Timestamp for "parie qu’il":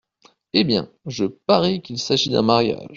1.25-1.99